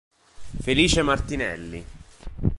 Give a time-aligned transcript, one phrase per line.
[0.63, 1.85] Felice Martinelli